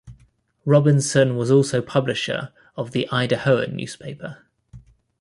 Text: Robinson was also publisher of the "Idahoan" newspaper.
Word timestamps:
Robinson 0.65 1.35
was 1.37 1.51
also 1.51 1.79
publisher 1.79 2.51
of 2.75 2.89
the 2.89 3.07
"Idahoan" 3.11 3.73
newspaper. 3.73 4.43